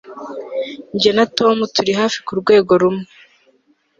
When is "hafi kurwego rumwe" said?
1.99-3.07